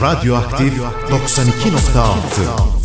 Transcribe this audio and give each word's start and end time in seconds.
Radyoaktif 0.00 0.72
92.6 1.10 2.79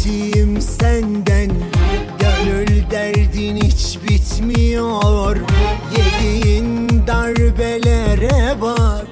hasretiyim 0.00 0.60
senden. 0.60 1.50
Gönül 2.18 2.90
derdin 2.90 3.56
hiç 3.56 3.98
bitmiyor. 4.02 5.36
Yediğin 5.96 6.88
darbelere 7.06 8.60
bak. 8.60 9.09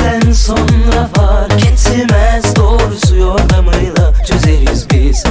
saatten 0.00 0.32
sonra 0.32 1.08
fark 1.14 1.66
etmez. 1.66 2.56
Doğrusu 2.56 3.16
yordamıyla 3.16 4.12
çözeriz 4.26 4.86
biz. 4.90 5.24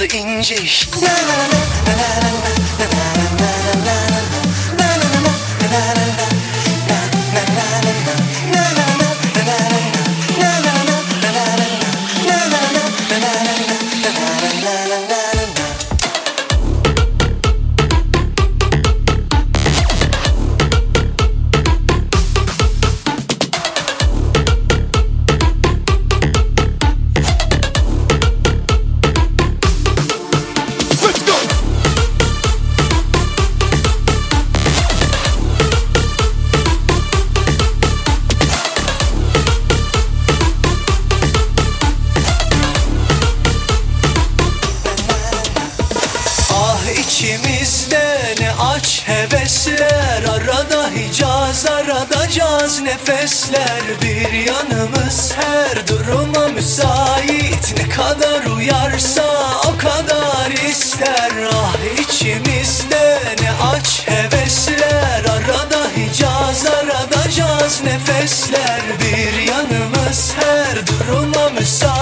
the 0.00 0.16
English. 0.16 0.88
na 0.96 1.12
na 1.12 1.36
na 1.36 1.58
na 1.84 2.08
na 2.16 2.36
na 2.78 2.86
na 3.36 3.52
na 3.84 3.94
na 4.06 4.09
her 70.70 70.84
duruma 70.86 71.50
müsait 71.50 71.99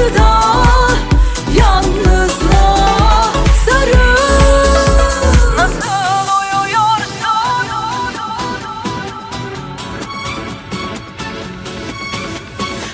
sevda 0.00 0.40
yalnızlığa 1.56 3.32
Nasıl 5.56 6.28
uyuyorsun 6.40 7.66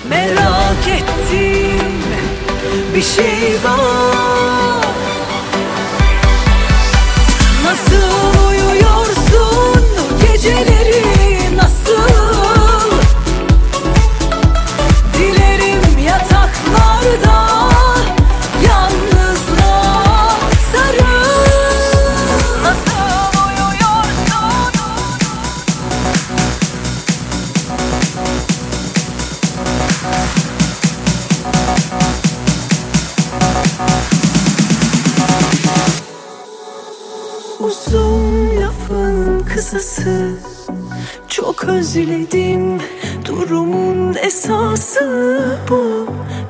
Merak 0.09 0.87
ettim 0.87 1.93
bir 2.95 3.01
şey 3.01 3.59
var. 3.63 3.96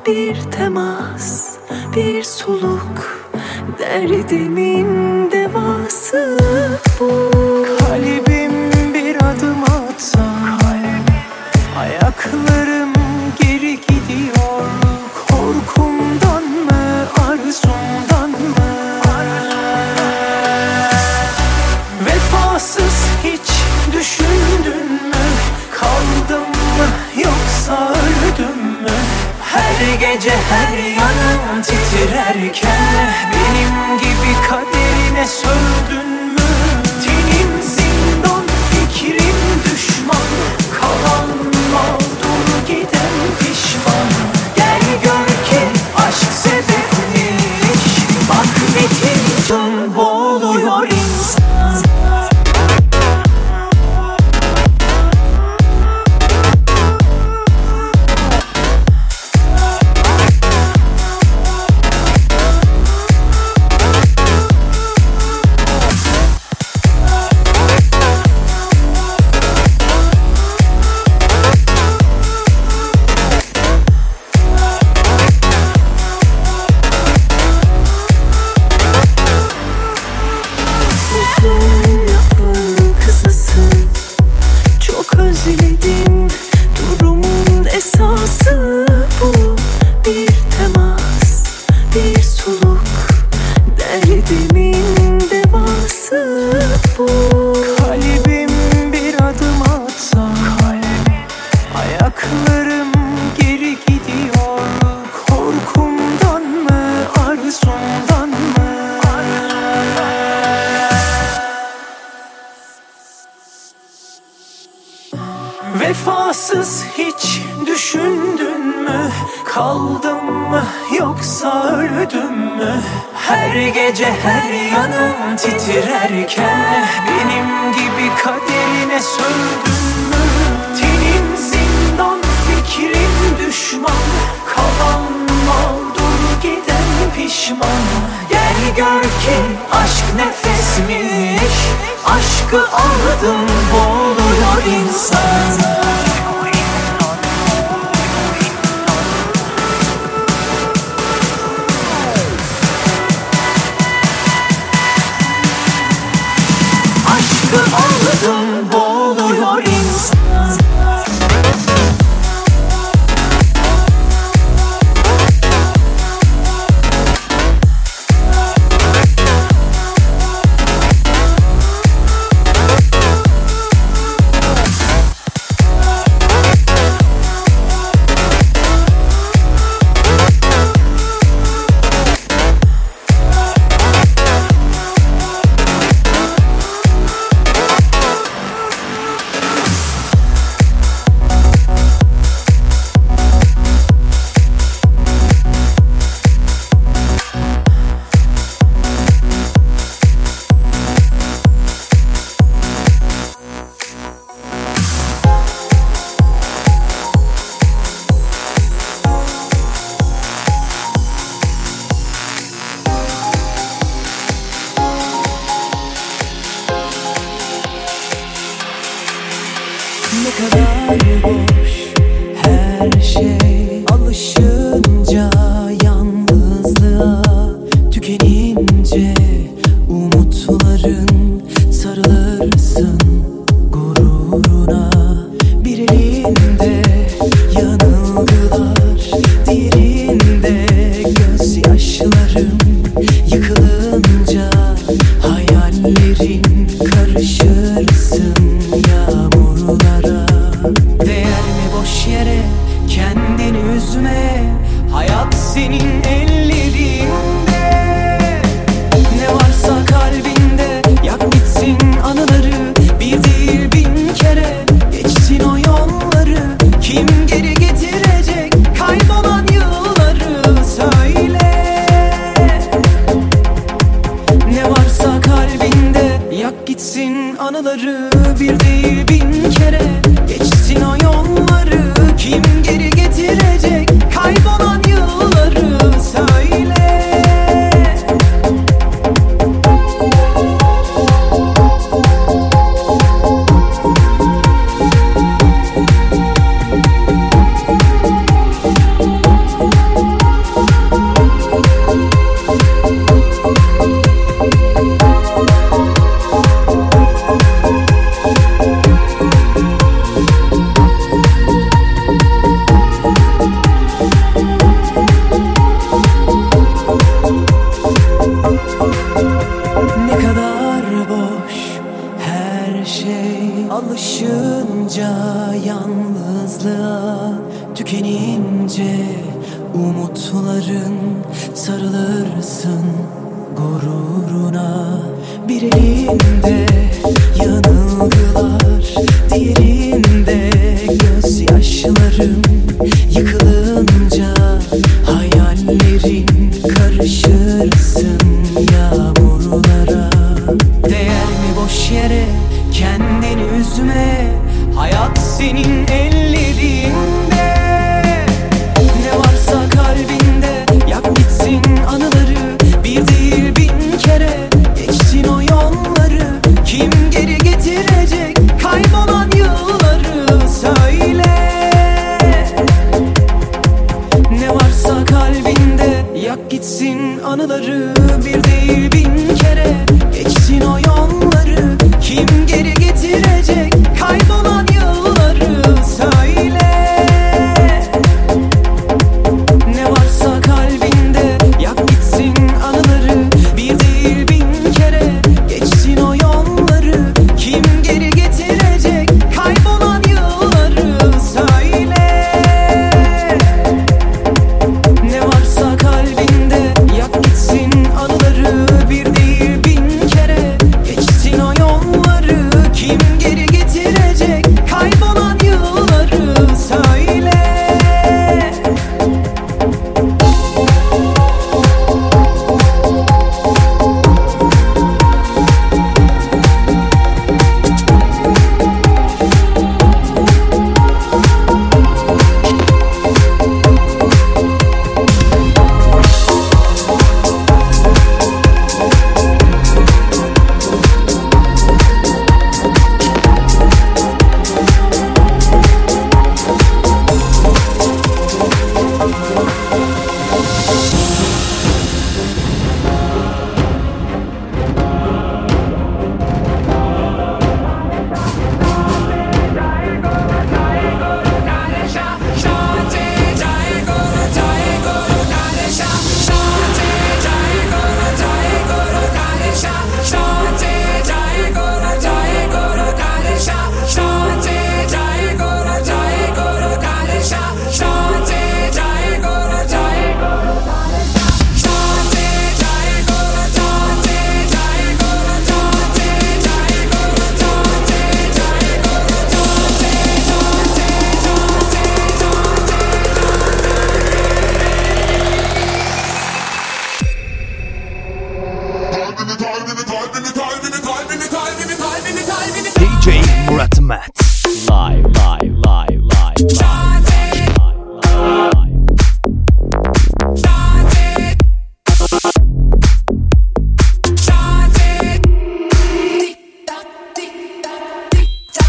Bir 0.08 0.36
temas, 0.50 1.56
bir 1.96 2.22
soluk 2.22 3.28
Derdimin 3.78 4.67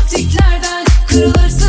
Taktiklerden 0.10 0.86
kırılırsın 1.08 1.69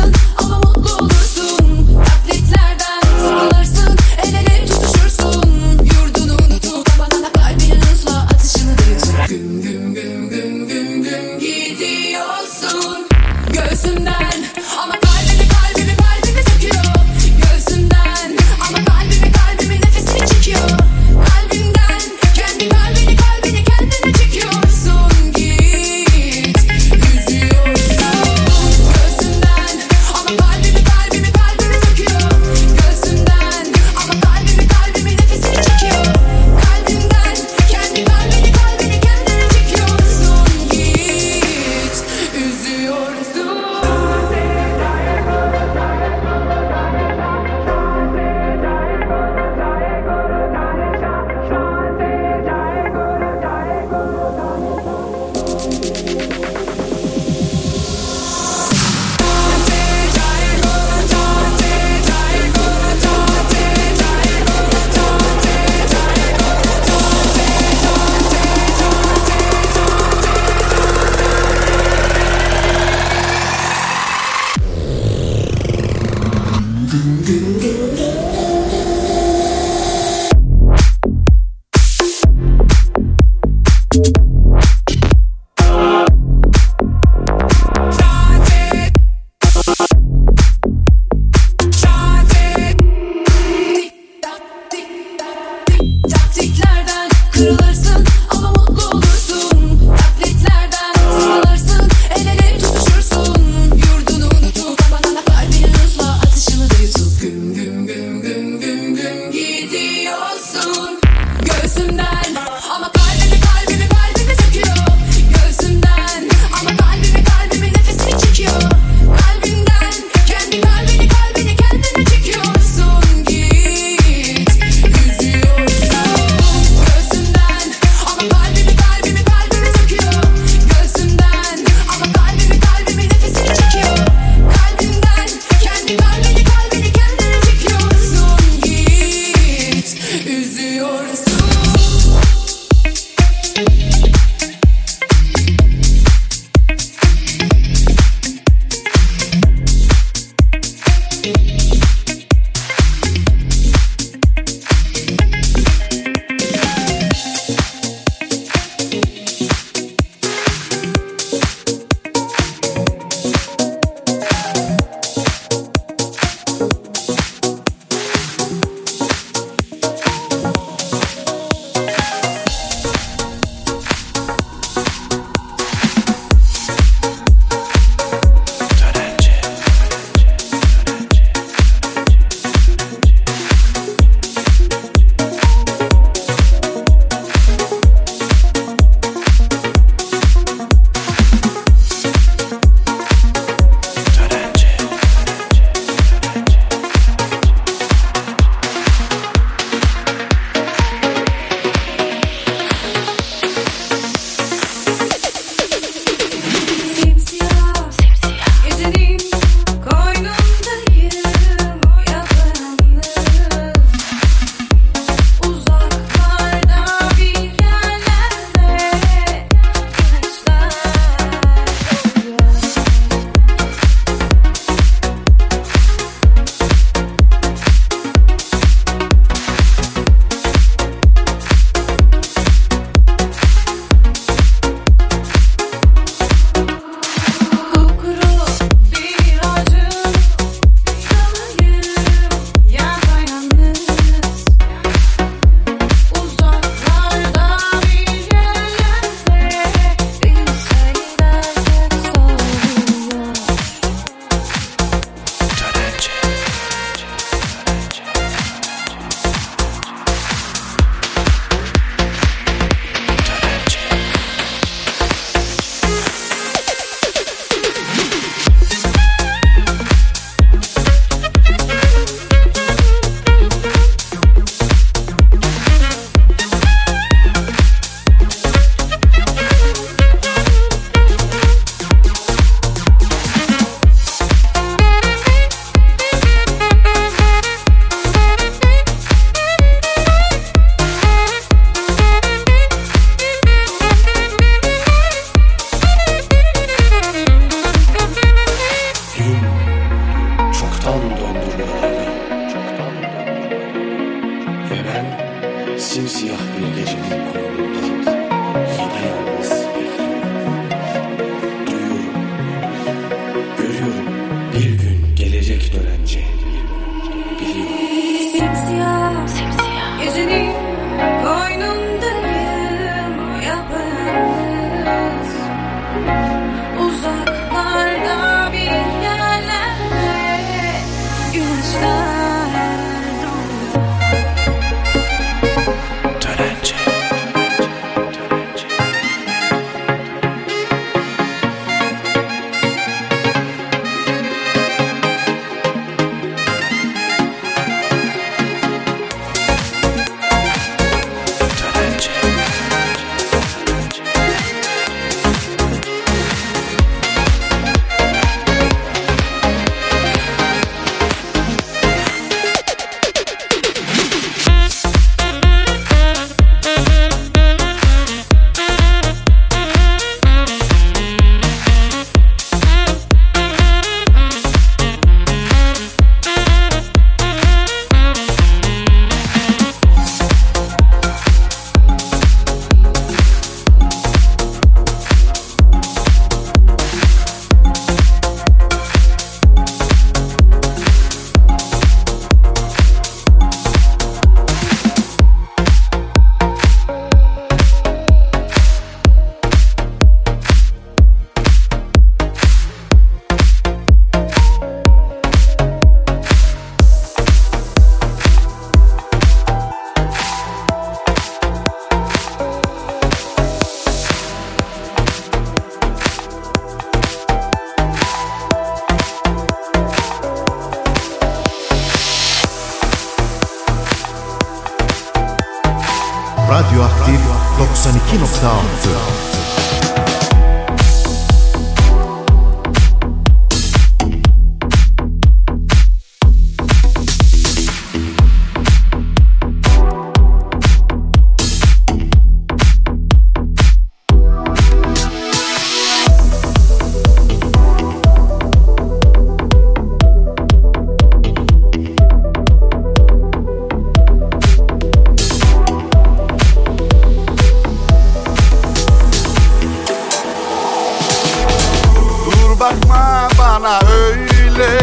bakma 462.61 463.27
bana 463.37 463.79
öyle. 463.79 464.79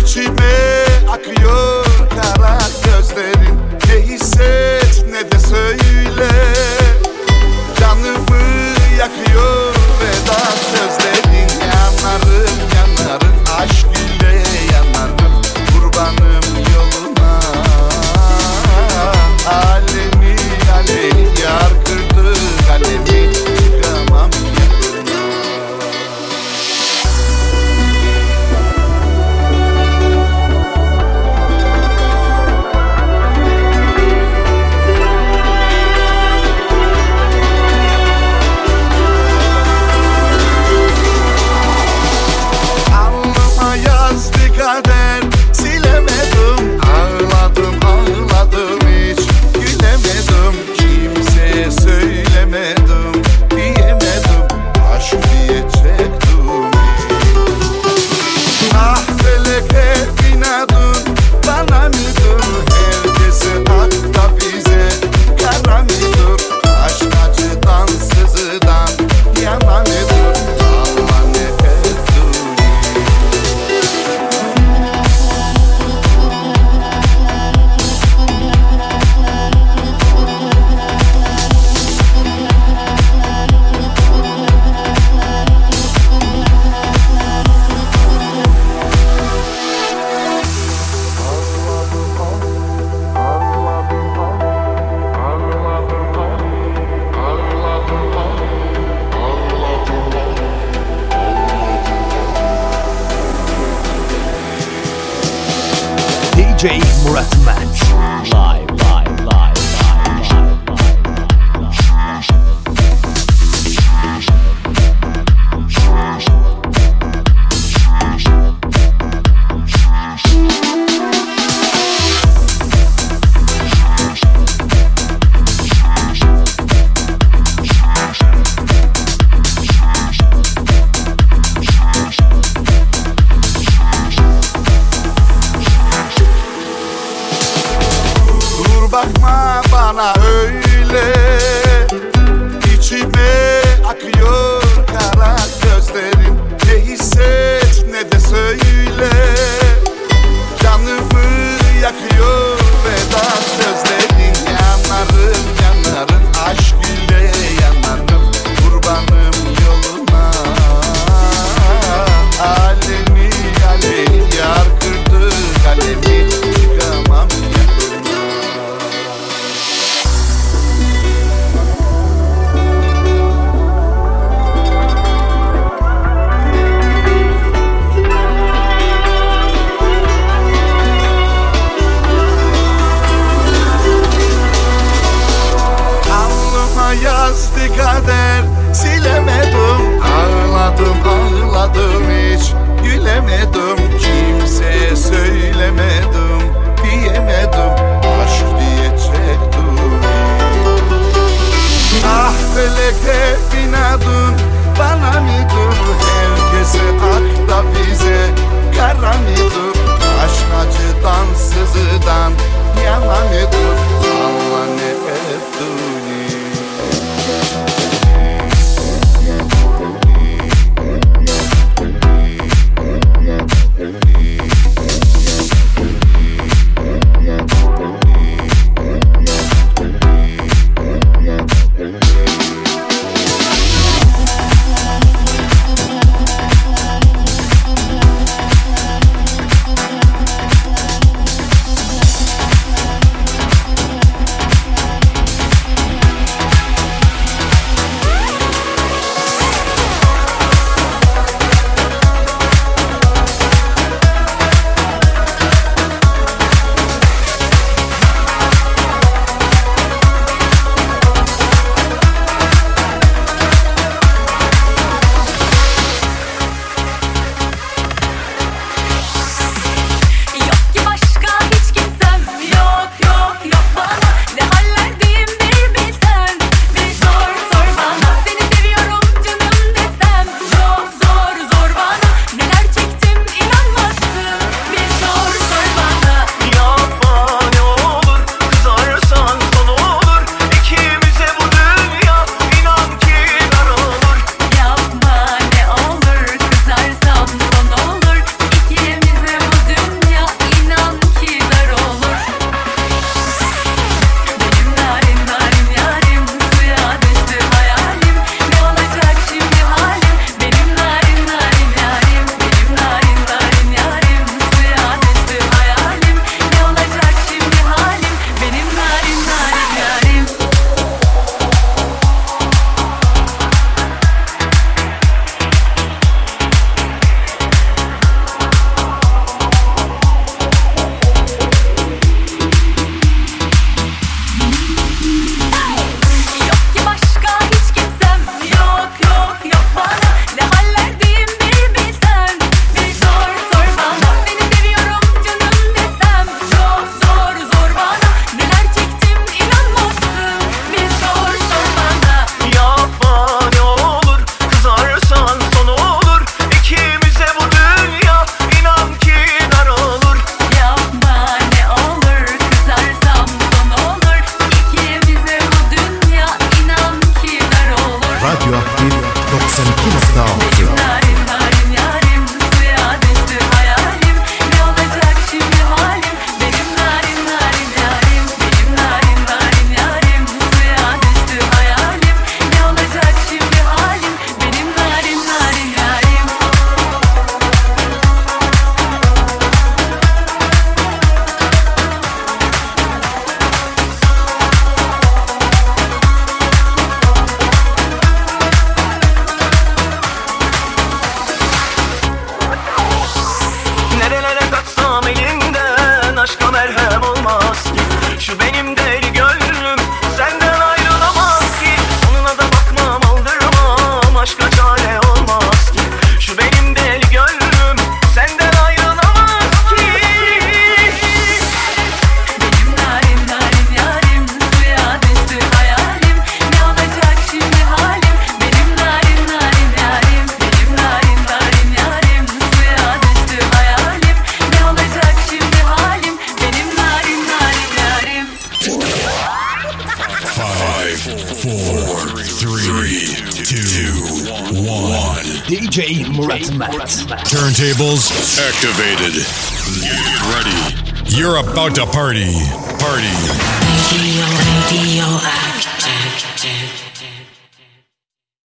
İçime 0.00 0.84
akıyor 1.10 1.86
kara 2.10 2.58
gözlerin. 2.84 3.60
Ne 3.88 4.00
hisset 4.02 5.04
ne 5.10 5.32
de 5.32 5.38
söyle. 5.38 6.28